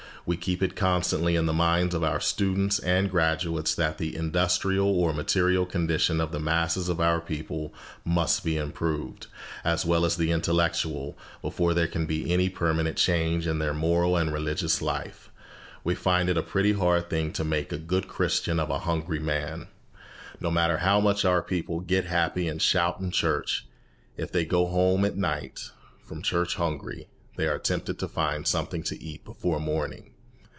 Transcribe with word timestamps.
We 0.23 0.37
keep 0.37 0.61
it 0.61 0.75
constantly 0.75 1.35
in 1.35 1.47
the 1.47 1.51
minds 1.51 1.95
of 1.95 2.03
our 2.03 2.19
students 2.19 2.77
and 2.77 3.09
graduates 3.09 3.73
that 3.73 3.97
the 3.97 4.15
industrial 4.15 4.87
or 4.87 5.13
material 5.13 5.65
condition 5.65 6.21
of 6.21 6.31
the 6.31 6.39
masses 6.39 6.89
of 6.89 7.01
our 7.01 7.19
people 7.19 7.73
must 8.05 8.43
be 8.43 8.55
improved, 8.55 9.25
as 9.63 9.83
well 9.83 10.05
as 10.05 10.17
the 10.17 10.29
intellectual, 10.31 11.17
before 11.41 11.73
there 11.73 11.87
can 11.87 12.05
be 12.05 12.31
any 12.31 12.49
permanent 12.49 12.97
change 12.97 13.47
in 13.47 13.57
their 13.57 13.73
moral 13.73 14.15
and 14.15 14.31
religious 14.31 14.79
life. 14.79 15.31
We 15.83 15.95
find 15.95 16.29
it 16.29 16.37
a 16.37 16.43
pretty 16.43 16.73
hard 16.73 17.09
thing 17.09 17.33
to 17.33 17.43
make 17.43 17.71
a 17.73 17.77
good 17.79 18.07
Christian 18.07 18.59
of 18.59 18.69
a 18.69 18.77
hungry 18.77 19.19
man. 19.19 19.69
No 20.39 20.51
matter 20.51 20.77
how 20.77 20.99
much 20.99 21.25
our 21.25 21.41
people 21.41 21.79
"get 21.79 22.05
happy" 22.05 22.47
and 22.47 22.61
"shout" 22.61 22.99
in 22.99 23.09
church, 23.09 23.65
if 24.17 24.31
they 24.31 24.45
go 24.45 24.67
home 24.67 25.03
at 25.03 25.17
night 25.17 25.71
from 26.05 26.21
church 26.21 26.55
hungry, 26.55 27.07
they 27.37 27.47
are 27.47 27.57
tempted 27.57 27.97
to 27.97 28.07
find 28.07 28.45
something 28.45 28.83
to 28.83 29.01
eat 29.01 29.25
before 29.25 29.59
morning. 29.59 30.09